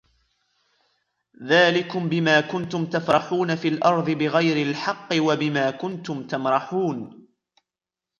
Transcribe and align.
ذلكم 1.43 2.09
بما 2.09 2.41
كنتم 2.41 2.85
تفرحون 2.85 3.55
في 3.55 3.67
الأرض 3.67 4.09
بغير 4.09 4.67
الحق 4.67 5.07
وبما 5.19 5.71
كنتم 5.71 6.27
تمرحون 6.27 7.27